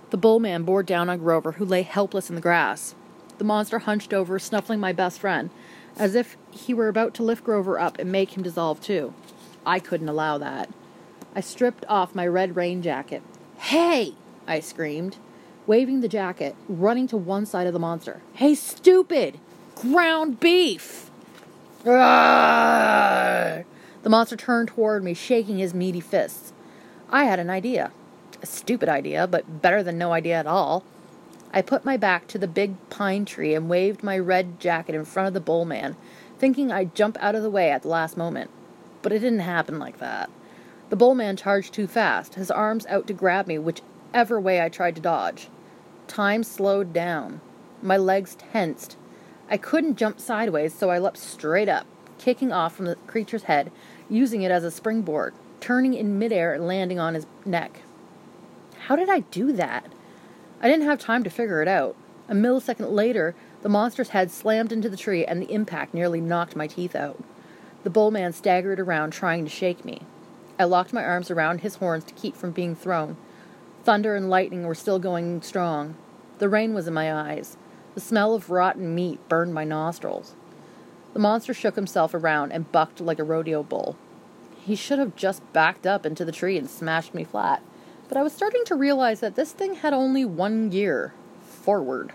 The 0.09 0.17
bullman 0.17 0.63
bore 0.63 0.83
down 0.83 1.09
on 1.09 1.19
Grover, 1.19 1.53
who 1.53 1.65
lay 1.65 1.83
helpless 1.83 2.29
in 2.29 2.35
the 2.35 2.41
grass. 2.41 2.95
The 3.37 3.43
monster 3.43 3.79
hunched 3.79 4.13
over, 4.13 4.37
snuffling 4.39 4.79
my 4.79 4.93
best 4.93 5.19
friend, 5.19 5.49
as 5.97 6.15
if 6.15 6.37
he 6.51 6.73
were 6.73 6.87
about 6.87 7.13
to 7.15 7.23
lift 7.23 7.43
Grover 7.43 7.79
up 7.79 7.97
and 7.97 8.11
make 8.11 8.35
him 8.35 8.43
dissolve 8.43 8.81
too. 8.81 9.13
I 9.65 9.79
couldn't 9.79 10.09
allow 10.09 10.37
that. 10.37 10.69
I 11.35 11.41
stripped 11.41 11.85
off 11.87 12.13
my 12.13 12.27
red 12.27 12.55
rain 12.55 12.81
jacket. 12.81 13.23
Hey! 13.57 14.15
I 14.45 14.59
screamed, 14.59 15.17
waving 15.65 16.01
the 16.01 16.07
jacket, 16.09 16.55
running 16.67 17.07
to 17.07 17.17
one 17.17 17.45
side 17.45 17.67
of 17.67 17.73
the 17.73 17.79
monster. 17.79 18.21
Hey, 18.33 18.55
stupid! 18.55 19.39
Ground 19.75 20.39
beef! 20.39 21.09
Arrgh! 21.85 23.65
The 24.03 24.09
monster 24.09 24.35
turned 24.35 24.69
toward 24.69 25.03
me, 25.03 25.13
shaking 25.13 25.57
his 25.57 25.73
meaty 25.73 25.99
fists. 25.99 26.53
I 27.09 27.25
had 27.25 27.39
an 27.39 27.49
idea. 27.49 27.91
A 28.41 28.45
stupid 28.45 28.89
idea, 28.89 29.27
but 29.27 29.61
better 29.61 29.83
than 29.83 29.97
no 29.97 30.13
idea 30.13 30.35
at 30.35 30.47
all. 30.47 30.83
I 31.53 31.61
put 31.61 31.85
my 31.85 31.97
back 31.97 32.27
to 32.27 32.37
the 32.37 32.47
big 32.47 32.75
pine 32.89 33.25
tree 33.25 33.53
and 33.53 33.69
waved 33.69 34.01
my 34.01 34.17
red 34.17 34.59
jacket 34.59 34.95
in 34.95 35.05
front 35.05 35.27
of 35.27 35.33
the 35.33 35.39
bull 35.39 35.65
man, 35.65 35.95
thinking 36.39 36.71
I'd 36.71 36.95
jump 36.95 37.17
out 37.21 37.35
of 37.35 37.43
the 37.43 37.49
way 37.49 37.69
at 37.69 37.83
the 37.83 37.89
last 37.89 38.17
moment. 38.17 38.49
But 39.01 39.11
it 39.11 39.19
didn't 39.19 39.39
happen 39.39 39.77
like 39.77 39.99
that. 39.99 40.29
The 40.89 40.95
bull 40.95 41.15
man 41.15 41.37
charged 41.37 41.73
too 41.73 41.87
fast, 41.87 42.35
his 42.35 42.49
arms 42.49 42.85
out 42.87 43.07
to 43.07 43.13
grab 43.13 43.45
me 43.45 43.57
whichever 43.57 44.39
way 44.39 44.61
I 44.61 44.69
tried 44.69 44.95
to 44.95 45.01
dodge. 45.01 45.49
Time 46.07 46.43
slowed 46.43 46.93
down. 46.93 47.41
My 47.81 47.97
legs 47.97 48.35
tensed. 48.35 48.97
I 49.53 49.57
couldn't 49.57 49.97
jump 49.97 50.19
sideways, 50.19 50.73
so 50.73 50.89
I 50.89 50.97
leapt 50.97 51.19
straight 51.19 51.69
up, 51.69 51.85
kicking 52.17 52.51
off 52.51 52.75
from 52.75 52.85
the 52.87 52.95
creature's 53.05 53.43
head, 53.43 53.71
using 54.09 54.41
it 54.41 54.49
as 54.49 54.63
a 54.63 54.71
springboard, 54.71 55.35
turning 55.59 55.93
in 55.93 56.17
midair 56.17 56.55
and 56.55 56.65
landing 56.65 56.99
on 56.99 57.13
his 57.13 57.27
neck. 57.45 57.81
How 58.87 58.95
did 58.95 59.11
I 59.11 59.19
do 59.19 59.53
that? 59.53 59.93
I 60.59 60.67
didn't 60.67 60.87
have 60.87 60.97
time 60.97 61.23
to 61.23 61.29
figure 61.29 61.61
it 61.61 61.67
out. 61.67 61.95
A 62.27 62.33
millisecond 62.33 62.93
later, 62.93 63.35
the 63.61 63.69
monster's 63.69 64.09
head 64.09 64.31
slammed 64.31 64.71
into 64.71 64.89
the 64.89 64.97
tree 64.97 65.23
and 65.23 65.39
the 65.39 65.53
impact 65.53 65.93
nearly 65.93 66.19
knocked 66.19 66.55
my 66.55 66.65
teeth 66.65 66.95
out. 66.95 67.23
The 67.83 67.91
bull 67.91 68.09
man 68.09 68.33
staggered 68.33 68.79
around 68.79 69.11
trying 69.11 69.43
to 69.43 69.51
shake 69.51 69.85
me. 69.85 70.01
I 70.57 70.63
locked 70.63 70.93
my 70.93 71.05
arms 71.05 71.29
around 71.29 71.61
his 71.61 71.75
horns 71.75 72.05
to 72.05 72.15
keep 72.15 72.35
from 72.35 72.53
being 72.53 72.75
thrown. 72.75 73.17
Thunder 73.83 74.15
and 74.15 74.31
lightning 74.31 74.65
were 74.65 74.73
still 74.73 74.97
going 74.97 75.43
strong. 75.43 75.93
The 76.39 76.49
rain 76.49 76.73
was 76.73 76.87
in 76.87 76.95
my 76.95 77.13
eyes. 77.13 77.55
The 77.93 78.01
smell 78.01 78.33
of 78.33 78.49
rotten 78.49 78.95
meat 78.95 79.19
burned 79.29 79.53
my 79.53 79.63
nostrils. 79.63 80.35
The 81.13 81.19
monster 81.19 81.53
shook 81.53 81.75
himself 81.75 82.13
around 82.13 82.51
and 82.51 82.71
bucked 82.71 82.99
like 82.99 83.19
a 83.19 83.23
rodeo 83.23 83.63
bull. 83.63 83.95
He 84.57 84.75
should 84.75 84.99
have 84.99 85.15
just 85.15 85.41
backed 85.53 85.85
up 85.85 86.05
into 86.05 86.25
the 86.25 86.31
tree 86.31 86.57
and 86.57 86.69
smashed 86.69 87.13
me 87.13 87.23
flat 87.23 87.61
but 88.13 88.19
I 88.19 88.23
was 88.23 88.33
starting 88.33 88.63
to 88.65 88.75
realize 88.75 89.21
that 89.21 89.33
this 89.33 89.53
thing 89.53 89.73
had 89.73 89.91
only 89.91 90.23
one 90.23 90.69
gear 90.69 91.13
forward. 91.41 92.13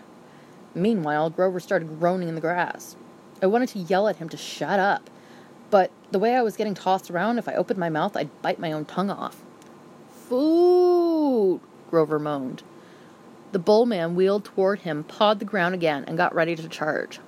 Meanwhile, 0.73 1.31
Grover 1.31 1.59
started 1.59 1.99
groaning 1.99 2.29
in 2.29 2.37
the 2.37 2.41
grass. 2.41 2.95
I 3.43 3.47
wanted 3.47 3.71
to 3.71 3.81
yell 3.81 4.07
at 4.07 4.17
him 4.17 4.29
to 4.29 4.37
shut 4.37 4.79
up, 4.79 5.11
but 5.71 5.91
the 6.13 6.21
way 6.21 6.37
I 6.37 6.43
was 6.43 6.57
getting 6.57 6.75
tossed 6.75 7.11
around, 7.11 7.39
if 7.39 7.49
I 7.49 7.55
opened 7.55 7.81
my 7.81 7.89
mouth, 7.89 8.17
I'd 8.17 8.43
bite 8.43 8.61
my 8.61 8.71
own 8.71 8.85
tongue 8.85 9.11
off. 9.11 9.43
Food! 10.29 11.61
Grover 11.91 12.21
moaned. 12.21 12.63
The 13.51 13.59
bull 13.59 13.87
man 13.87 14.15
wheeled 14.15 14.45
toward 14.45 14.81
him, 14.81 15.05
pawed 15.05 15.39
the 15.39 15.45
ground 15.45 15.75
again, 15.75 16.05
and 16.07 16.19
got 16.19 16.35
ready 16.35 16.55
to 16.55 16.69
charge. 16.69 17.21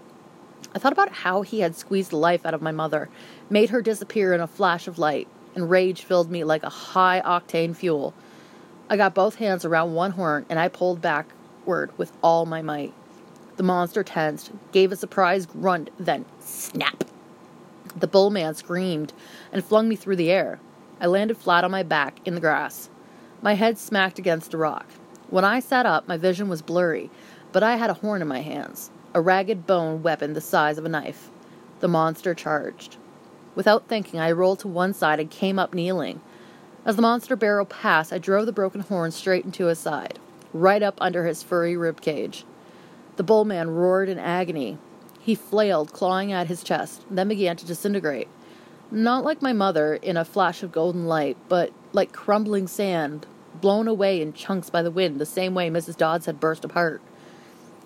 I 0.74 0.78
thought 0.78 0.92
about 0.92 1.12
how 1.12 1.42
he 1.42 1.60
had 1.60 1.74
squeezed 1.74 2.10
the 2.10 2.16
life 2.16 2.44
out 2.44 2.54
of 2.54 2.62
my 2.62 2.72
mother, 2.72 3.08
made 3.48 3.70
her 3.70 3.80
disappear 3.80 4.32
in 4.32 4.40
a 4.40 4.46
flash 4.46 4.86
of 4.86 4.98
light, 4.98 5.28
and 5.54 5.70
rage 5.70 6.02
filled 6.02 6.30
me 6.30 6.44
like 6.44 6.62
a 6.62 6.68
high 6.68 7.22
octane 7.24 7.74
fuel. 7.74 8.14
I 8.88 8.96
got 8.96 9.14
both 9.14 9.36
hands 9.36 9.64
around 9.64 9.94
one 9.94 10.12
horn 10.12 10.46
and 10.48 10.58
I 10.58 10.68
pulled 10.68 11.00
backward 11.00 11.96
with 11.96 12.12
all 12.22 12.46
my 12.46 12.62
might. 12.62 12.92
The 13.56 13.62
monster 13.62 14.02
tensed, 14.02 14.52
gave 14.72 14.92
a 14.92 14.96
surprised 14.96 15.50
grunt, 15.50 15.90
then 15.98 16.24
snap. 16.38 17.04
The 17.96 18.06
bull 18.06 18.30
man 18.30 18.54
screamed 18.54 19.12
and 19.52 19.64
flung 19.64 19.88
me 19.88 19.96
through 19.96 20.16
the 20.16 20.30
air. 20.30 20.60
I 21.00 21.06
landed 21.06 21.36
flat 21.36 21.64
on 21.64 21.70
my 21.70 21.82
back 21.82 22.20
in 22.24 22.34
the 22.34 22.40
grass. 22.40 22.90
My 23.42 23.54
head 23.54 23.78
smacked 23.78 24.18
against 24.18 24.54
a 24.54 24.58
rock. 24.58 24.86
When 25.30 25.44
I 25.44 25.60
sat 25.60 25.86
up, 25.86 26.08
my 26.08 26.16
vision 26.16 26.48
was 26.48 26.60
blurry, 26.60 27.08
but 27.52 27.62
I 27.62 27.76
had 27.76 27.88
a 27.88 27.94
horn 27.94 28.20
in 28.20 28.28
my 28.28 28.40
hands. 28.40 28.90
a 29.14 29.20
ragged 29.20 29.66
bone 29.66 30.02
weapon 30.02 30.32
the 30.32 30.40
size 30.40 30.76
of 30.76 30.84
a 30.84 30.88
knife. 30.88 31.30
The 31.80 31.88
monster 31.88 32.34
charged. 32.34 32.96
Without 33.54 33.88
thinking, 33.88 34.20
I 34.20 34.32
rolled 34.32 34.60
to 34.60 34.68
one 34.68 34.92
side 34.92 35.18
and 35.20 35.30
came 35.30 35.58
up 35.58 35.74
kneeling. 35.74 36.20
As 36.84 36.96
the 36.96 37.02
monster 37.02 37.36
barrel 37.36 37.64
passed, 37.64 38.12
I 38.12 38.18
drove 38.18 38.46
the 38.46 38.52
broken 38.52 38.80
horn 38.80 39.10
straight 39.10 39.44
into 39.44 39.66
his 39.66 39.78
side, 39.78 40.18
right 40.52 40.82
up 40.82 40.96
under 41.00 41.26
his 41.26 41.42
furry 41.42 41.76
rib 41.76 42.00
cage. 42.00 42.44
The 43.16 43.22
bull 43.22 43.44
man 43.44 43.70
roared 43.70 44.08
in 44.08 44.18
agony. 44.18 44.78
He 45.20 45.34
flailed, 45.34 45.92
clawing 45.92 46.32
at 46.32 46.46
his 46.46 46.62
chest, 46.62 47.04
then 47.10 47.28
began 47.28 47.56
to 47.56 47.66
disintegrate. 47.66 48.28
Not 48.90 49.24
like 49.24 49.42
my 49.42 49.52
mother 49.52 49.94
in 49.94 50.16
a 50.16 50.24
flash 50.24 50.62
of 50.62 50.72
golden 50.72 51.06
light, 51.06 51.36
but 51.48 51.72
like 51.92 52.12
crumbling 52.12 52.66
sand, 52.66 53.26
blown 53.60 53.88
away 53.88 54.20
in 54.20 54.32
chunks 54.32 54.70
by 54.70 54.82
the 54.82 54.90
wind, 54.90 55.20
the 55.20 55.26
same 55.26 55.54
way 55.54 55.70
Mrs. 55.70 55.96
Dodds 55.96 56.26
had 56.26 56.40
burst 56.40 56.64
apart. 56.64 57.00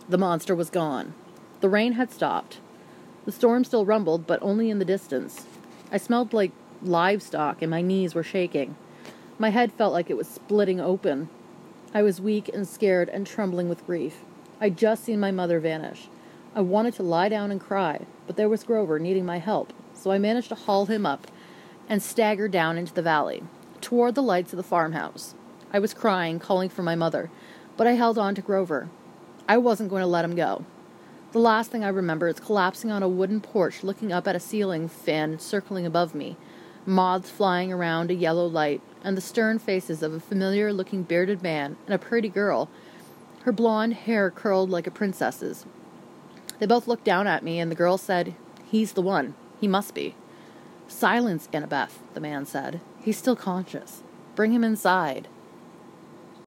The 0.08 0.18
monster 0.18 0.54
was 0.54 0.70
gone. 0.70 1.14
The 1.60 1.68
rain 1.68 1.92
had 1.92 2.12
stopped. 2.12 2.58
The 3.24 3.32
storm 3.32 3.64
still 3.64 3.86
rumbled, 3.86 4.26
but 4.26 4.42
only 4.42 4.70
in 4.70 4.78
the 4.78 4.84
distance. 4.84 5.46
I 5.90 5.96
smelled 5.96 6.32
like 6.32 6.52
livestock, 6.82 7.62
and 7.62 7.70
my 7.70 7.80
knees 7.80 8.14
were 8.14 8.22
shaking. 8.22 8.76
My 9.38 9.48
head 9.48 9.72
felt 9.72 9.92
like 9.92 10.10
it 10.10 10.16
was 10.16 10.28
splitting 10.28 10.80
open. 10.80 11.28
I 11.94 12.02
was 12.02 12.20
weak 12.20 12.50
and 12.52 12.68
scared 12.68 13.08
and 13.08 13.26
trembling 13.26 13.68
with 13.68 13.86
grief. 13.86 14.20
I'd 14.60 14.76
just 14.76 15.04
seen 15.04 15.20
my 15.20 15.30
mother 15.30 15.58
vanish. 15.58 16.08
I 16.54 16.60
wanted 16.60 16.94
to 16.94 17.02
lie 17.02 17.28
down 17.28 17.50
and 17.50 17.60
cry, 17.60 18.06
but 18.26 18.36
there 18.36 18.48
was 18.48 18.62
Grover 18.62 18.98
needing 18.98 19.24
my 19.24 19.38
help, 19.38 19.72
so 19.92 20.10
I 20.10 20.18
managed 20.18 20.50
to 20.50 20.54
haul 20.54 20.86
him 20.86 21.04
up 21.04 21.26
and 21.88 22.02
stagger 22.02 22.48
down 22.48 22.78
into 22.78 22.94
the 22.94 23.02
valley, 23.02 23.42
toward 23.80 24.14
the 24.14 24.22
lights 24.22 24.52
of 24.52 24.56
the 24.56 24.62
farmhouse. 24.62 25.34
I 25.72 25.78
was 25.78 25.94
crying, 25.94 26.38
calling 26.38 26.68
for 26.68 26.82
my 26.82 26.94
mother, 26.94 27.30
but 27.76 27.86
I 27.86 27.92
held 27.92 28.18
on 28.18 28.34
to 28.34 28.42
Grover. 28.42 28.88
I 29.48 29.58
wasn't 29.58 29.90
going 29.90 30.02
to 30.02 30.06
let 30.06 30.24
him 30.24 30.34
go. 30.34 30.64
The 31.32 31.40
last 31.40 31.70
thing 31.70 31.84
I 31.84 31.88
remember 31.88 32.28
is 32.28 32.38
collapsing 32.38 32.90
on 32.90 33.02
a 33.02 33.08
wooden 33.08 33.40
porch, 33.40 33.82
looking 33.82 34.12
up 34.12 34.28
at 34.28 34.36
a 34.36 34.40
ceiling 34.40 34.88
fan 34.88 35.38
circling 35.40 35.84
above 35.84 36.14
me, 36.14 36.36
moths 36.86 37.28
flying 37.28 37.72
around 37.72 38.10
a 38.10 38.14
yellow 38.14 38.46
light, 38.46 38.80
and 39.02 39.16
the 39.16 39.20
stern 39.20 39.58
faces 39.58 40.02
of 40.02 40.12
a 40.12 40.20
familiar 40.20 40.72
looking 40.72 41.02
bearded 41.02 41.42
man 41.42 41.76
and 41.86 41.94
a 41.94 41.98
pretty 41.98 42.28
girl, 42.28 42.68
her 43.42 43.52
blonde 43.52 43.94
hair 43.94 44.30
curled 44.30 44.70
like 44.70 44.86
a 44.86 44.90
princess's. 44.90 45.66
They 46.58 46.66
both 46.66 46.86
looked 46.86 47.04
down 47.04 47.26
at 47.26 47.42
me, 47.42 47.58
and 47.58 47.70
the 47.70 47.76
girl 47.76 47.98
said, 47.98 48.34
He's 48.64 48.92
the 48.92 49.02
one. 49.02 49.34
He 49.60 49.68
must 49.68 49.94
be. 49.94 50.14
Silence, 50.88 51.48
Annabeth, 51.52 51.98
the 52.14 52.20
man 52.20 52.46
said. 52.46 52.80
He's 53.02 53.18
still 53.18 53.36
conscious. 53.36 54.02
Bring 54.34 54.52
him 54.52 54.64
inside. 54.64 55.28